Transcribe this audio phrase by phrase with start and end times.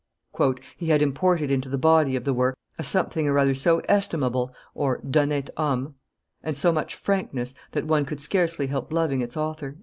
[0.77, 4.51] "He had imported into the body of the work a something or other so estimable
[4.75, 5.93] (d'honnete homme),
[6.41, 9.77] and so much frankness, that one could scarcely help loving its author."